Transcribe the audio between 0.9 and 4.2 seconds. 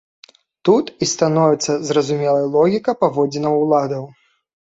і становіцца зразумелай логіка паводзінаў уладаў.